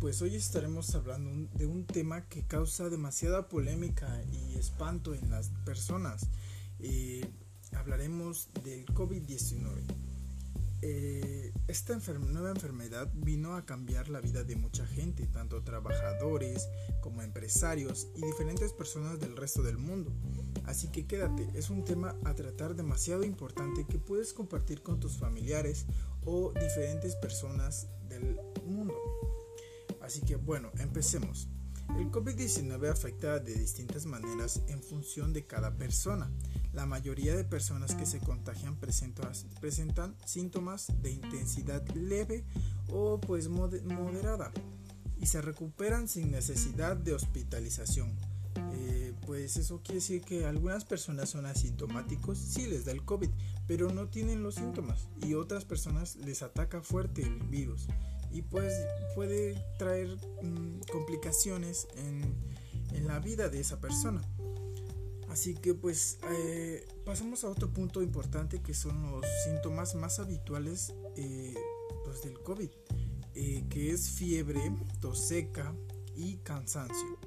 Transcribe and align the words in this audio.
pues 0.00 0.22
hoy 0.22 0.34
estaremos 0.34 0.94
hablando 0.94 1.46
de 1.58 1.66
un 1.66 1.84
tema 1.84 2.26
que 2.26 2.46
causa 2.46 2.88
demasiada 2.88 3.48
polémica 3.48 4.08
y 4.32 4.56
espanto 4.56 5.14
en 5.14 5.28
las 5.28 5.50
personas. 5.66 6.26
Eh, 6.80 7.28
hablaremos 7.76 8.48
del 8.64 8.86
COVID-19. 8.86 9.84
Eh, 10.80 11.52
esta 11.66 11.98
nueva 12.18 12.48
enfermedad 12.48 13.10
vino 13.12 13.56
a 13.56 13.66
cambiar 13.66 14.08
la 14.08 14.22
vida 14.22 14.42
de 14.42 14.56
mucha 14.56 14.86
gente, 14.86 15.26
tanto 15.26 15.62
trabajadores 15.62 16.66
como 17.02 17.20
empresarios 17.20 18.08
y 18.16 18.24
diferentes 18.24 18.72
personas 18.72 19.20
del 19.20 19.36
resto 19.36 19.62
del 19.62 19.76
mundo. 19.76 20.10
Así 20.64 20.88
que 20.88 21.06
quédate, 21.06 21.46
es 21.52 21.68
un 21.68 21.84
tema 21.84 22.16
a 22.24 22.34
tratar 22.34 22.74
demasiado 22.74 23.22
importante 23.22 23.84
que 23.86 23.98
puedes 23.98 24.32
compartir 24.32 24.82
con 24.82 24.98
tus 24.98 25.18
familiares 25.18 25.84
o 26.24 26.54
diferentes 26.54 27.16
personas 27.16 27.88
del 28.08 28.40
mundo. 28.64 28.94
Así 30.08 30.22
que 30.22 30.36
bueno, 30.36 30.70
empecemos. 30.78 31.48
El 31.98 32.10
COVID-19 32.10 32.90
afecta 32.90 33.40
de 33.40 33.52
distintas 33.52 34.06
maneras 34.06 34.62
en 34.66 34.82
función 34.82 35.34
de 35.34 35.44
cada 35.44 35.76
persona. 35.76 36.30
La 36.72 36.86
mayoría 36.86 37.36
de 37.36 37.44
personas 37.44 37.94
que 37.94 38.06
se 38.06 38.18
contagian 38.18 38.76
presentan 38.76 40.16
síntomas 40.24 40.86
de 41.02 41.10
intensidad 41.10 41.86
leve 41.88 42.46
o 42.88 43.20
pues 43.20 43.50
moderada 43.50 44.50
y 45.20 45.26
se 45.26 45.42
recuperan 45.42 46.08
sin 46.08 46.30
necesidad 46.30 46.96
de 46.96 47.12
hospitalización. 47.12 48.16
Eh, 48.72 49.12
pues 49.26 49.58
eso 49.58 49.82
quiere 49.82 49.96
decir 49.96 50.22
que 50.22 50.46
algunas 50.46 50.86
personas 50.86 51.28
son 51.28 51.44
asintomáticos, 51.44 52.38
sí 52.38 52.66
les 52.66 52.86
da 52.86 52.92
el 52.92 53.04
COVID, 53.04 53.28
pero 53.66 53.92
no 53.92 54.08
tienen 54.08 54.42
los 54.42 54.54
síntomas 54.54 55.06
y 55.20 55.34
otras 55.34 55.66
personas 55.66 56.16
les 56.16 56.40
ataca 56.40 56.80
fuerte 56.80 57.20
el 57.20 57.40
virus 57.42 57.88
y 58.30 58.42
pues 58.42 58.72
puede 59.14 59.54
traer 59.78 60.08
mm, 60.42 60.80
complicaciones 60.92 61.88
en, 61.96 62.36
la 63.06 63.20
vida 63.20 63.48
de 63.48 63.60
esa 63.60 63.80
persona. 63.80 64.22
Así 65.28 65.54
que 65.54 65.74
pues 65.74 66.18
eh, 66.30 66.86
pasamos 67.04 67.44
a 67.44 67.48
otro 67.48 67.70
punto 67.70 68.02
importante 68.02 68.60
que 68.60 68.74
son 68.74 69.10
los 69.10 69.24
síntomas 69.44 69.94
más 69.94 70.18
habituales 70.18 70.94
eh, 71.16 71.54
pues, 72.04 72.22
del 72.22 72.38
COVID, 72.42 72.70
eh, 73.34 73.64
que 73.68 73.92
es 73.92 74.10
fiebre, 74.10 74.60
tos 75.00 75.26
seca 75.26 75.74
y 76.16 76.36
cansancio. 76.38 77.18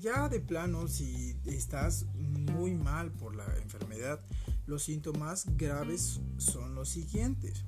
ya 0.00 0.28
de 0.28 0.40
plano, 0.40 0.88
si 0.88 1.36
estás 1.44 2.06
muy 2.14 2.74
mal 2.74 3.12
por 3.12 3.36
la 3.36 3.46
enfermedad, 3.58 4.20
los 4.66 4.82
síntomas 4.82 5.44
graves 5.56 6.20
son 6.38 6.74
los 6.74 6.88
siguientes 6.88 7.64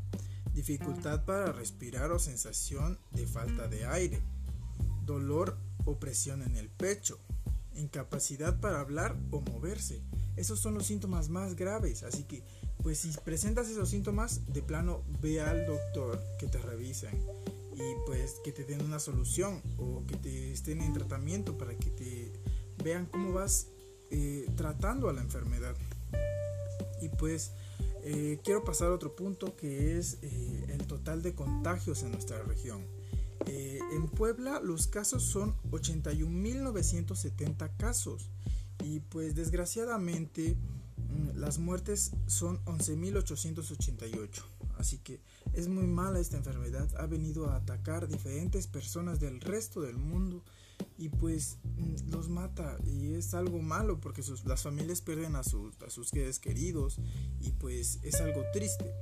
dificultad 0.54 1.24
para 1.24 1.52
respirar 1.52 2.10
o 2.12 2.18
sensación 2.18 2.98
de 3.12 3.26
falta 3.26 3.68
de 3.68 3.86
aire, 3.86 4.20
dolor 5.04 5.56
o 5.84 5.98
presión 5.98 6.42
en 6.42 6.56
el 6.56 6.68
pecho, 6.68 7.18
incapacidad 7.74 8.60
para 8.60 8.80
hablar 8.80 9.16
o 9.30 9.40
moverse. 9.40 10.02
Esos 10.36 10.60
son 10.60 10.74
los 10.74 10.86
síntomas 10.86 11.28
más 11.28 11.56
graves, 11.56 12.02
así 12.02 12.24
que 12.24 12.42
pues 12.82 12.98
si 12.98 13.10
presentas 13.24 13.68
esos 13.68 13.88
síntomas, 13.88 14.40
de 14.52 14.62
plano 14.62 15.02
ve 15.20 15.40
al 15.40 15.66
doctor 15.66 16.22
que 16.38 16.48
te 16.48 16.58
revisen 16.58 17.22
y 17.74 18.06
pues 18.06 18.36
que 18.44 18.52
te 18.52 18.64
den 18.64 18.82
una 18.82 18.98
solución 18.98 19.62
o 19.78 20.04
que 20.06 20.16
te 20.16 20.52
estén 20.52 20.80
en 20.80 20.92
tratamiento 20.92 21.56
para 21.56 21.74
que 21.76 21.90
te 21.90 22.32
vean 22.82 23.06
cómo 23.06 23.32
vas 23.32 23.68
eh, 24.10 24.46
tratando 24.56 25.08
a 25.08 25.12
la 25.12 25.22
enfermedad. 25.22 25.74
Y 27.00 27.08
pues 27.08 27.52
eh, 28.04 28.40
quiero 28.42 28.64
pasar 28.64 28.88
a 28.88 28.94
otro 28.94 29.14
punto 29.14 29.54
que 29.54 29.96
es 29.96 30.18
eh, 30.22 30.66
el 30.70 30.84
total 30.86 31.22
de 31.22 31.34
contagios 31.34 32.02
en 32.02 32.10
nuestra 32.10 32.42
región. 32.42 32.84
Eh, 33.46 33.78
en 33.92 34.08
Puebla 34.08 34.60
los 34.60 34.88
casos 34.88 35.24
son 35.24 35.54
81.970 35.70 37.76
casos 37.76 38.30
y 38.82 39.00
pues 39.00 39.34
desgraciadamente 39.34 40.56
mm, 40.96 41.38
las 41.38 41.58
muertes 41.58 42.12
son 42.26 42.64
11.888. 42.64 44.42
Así 44.78 44.98
que 44.98 45.20
es 45.52 45.68
muy 45.68 45.86
mala 45.86 46.18
esta 46.18 46.36
enfermedad, 46.36 46.88
ha 46.98 47.06
venido 47.06 47.50
a 47.50 47.56
atacar 47.56 48.08
diferentes 48.08 48.66
personas 48.66 49.20
del 49.20 49.40
resto 49.40 49.80
del 49.80 49.96
mundo 49.96 50.42
y 50.98 51.08
pues 51.08 51.58
mm, 51.76 52.10
los 52.10 52.28
mata 52.28 52.76
y 52.84 53.14
es 53.14 53.34
algo 53.34 53.60
malo 53.60 54.00
porque 54.00 54.22
las 54.44 54.62
familias 54.62 55.00
pierden 55.00 55.36
a, 55.36 55.42
sus, 55.42 55.80
a 55.82 55.90
sus 55.90 56.10
queridos 56.10 56.98
y 57.40 57.52
pues 57.52 57.98
es 58.02 58.20
algo 58.20 58.42
triste. 58.52 58.92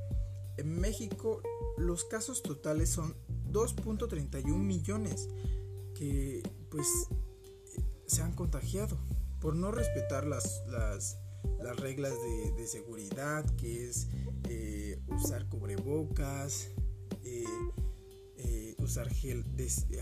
En 0.56 0.81
México 0.81 1.43
los 1.77 2.05
casos 2.05 2.43
totales 2.43 2.91
son 2.91 3.15
2.31 3.51 4.45
millones 4.56 5.28
que 5.95 6.43
pues 6.71 6.87
se 8.07 8.22
han 8.22 8.34
contagiado 8.34 8.99
por 9.41 9.57
no 9.57 9.71
respetar 9.71 10.27
las, 10.27 10.62
las, 10.67 11.19
reglas 11.78 12.12
de, 12.57 12.67
seguridad 12.67 13.45
que 13.57 13.89
es 13.89 14.09
eh, 14.49 15.01
usar 15.09 15.49
cubrebocas, 15.49 16.69
usar 18.91 19.09
gel 19.09 19.45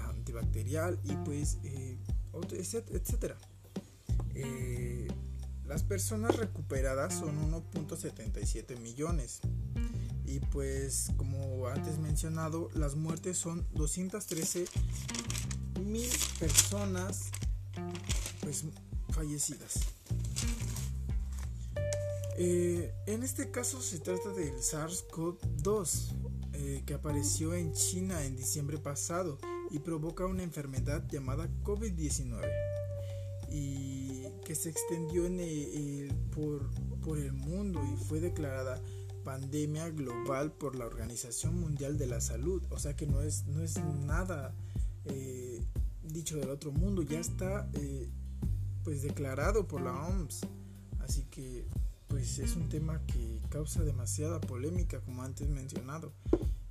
antibacterial 0.08 0.98
y 1.04 1.12
pues 1.26 1.58
eh, 1.62 1.98
etcétera. 2.32 3.36
Eh, 4.34 5.08
las 5.66 5.82
personas 5.82 6.34
recuperadas 6.36 7.18
son 7.18 7.52
1.77 7.52 8.78
millones 8.80 9.40
y 10.24 10.40
pues 10.40 11.10
como 11.18 11.68
antes 11.68 11.98
mencionado 11.98 12.70
las 12.72 12.94
muertes 12.94 13.36
son 13.36 13.66
213 13.74 14.64
mil 15.84 16.08
personas 16.38 17.26
pues 18.40 18.64
fallecidas. 19.10 19.80
Eh, 22.38 22.94
en 23.06 23.22
este 23.22 23.50
caso 23.50 23.82
se 23.82 23.98
trata 23.98 24.30
del 24.30 24.54
SARS-CoV-2, 24.54 26.27
eh, 26.60 26.82
que 26.84 26.94
apareció 26.94 27.54
en 27.54 27.72
China 27.72 28.24
en 28.24 28.34
diciembre 28.34 28.78
pasado 28.78 29.38
y 29.70 29.78
provoca 29.78 30.26
una 30.26 30.42
enfermedad 30.42 31.06
llamada 31.08 31.48
COVID-19 31.62 32.42
y 33.48 34.24
que 34.44 34.56
se 34.56 34.68
extendió 34.70 35.22
por, 36.34 36.68
por 37.00 37.18
el 37.18 37.32
mundo 37.32 37.80
y 37.84 37.96
fue 38.04 38.18
declarada 38.18 38.82
pandemia 39.22 39.88
global 39.90 40.50
por 40.52 40.74
la 40.74 40.86
Organización 40.86 41.60
Mundial 41.60 41.96
de 41.96 42.06
la 42.08 42.20
Salud. 42.20 42.62
O 42.70 42.78
sea 42.80 42.96
que 42.96 43.06
no 43.06 43.22
es, 43.22 43.46
no 43.46 43.62
es 43.62 43.78
nada 44.06 44.52
eh, 45.04 45.62
dicho 46.02 46.38
del 46.38 46.50
otro 46.50 46.72
mundo, 46.72 47.02
ya 47.02 47.20
está 47.20 47.68
eh, 47.74 48.10
pues 48.82 49.02
declarado 49.02 49.68
por 49.68 49.80
la 49.82 49.92
OMS. 49.92 50.40
Así 50.98 51.22
que 51.30 51.66
pues 52.08 52.38
es 52.38 52.56
un 52.56 52.68
tema 52.68 53.00
que 53.06 53.40
causa 53.48 53.82
demasiada 53.84 54.40
polémica 54.40 55.00
como 55.00 55.22
antes 55.22 55.48
mencionado. 55.48 56.12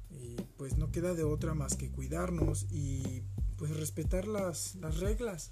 Y 0.10 0.36
pues 0.58 0.78
no 0.78 0.92
queda 0.92 1.14
de 1.14 1.24
otra 1.24 1.54
más 1.54 1.76
que 1.76 1.92
cuidarnos 1.92 2.66
y 2.72 3.24
pues 3.58 3.76
respetar 3.78 4.28
las, 4.28 4.76
las 4.76 5.00
reglas. 5.00 5.52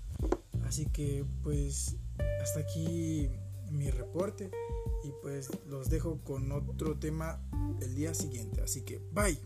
Así 0.65 0.87
que 0.87 1.25
pues 1.43 1.95
hasta 2.41 2.61
aquí 2.61 3.29
mi 3.71 3.89
reporte 3.91 4.51
y 5.03 5.11
pues 5.21 5.49
los 5.67 5.89
dejo 5.89 6.19
con 6.23 6.51
otro 6.51 6.97
tema 6.97 7.41
el 7.81 7.95
día 7.95 8.13
siguiente. 8.13 8.61
Así 8.61 8.81
que 8.81 8.99
bye 9.13 9.39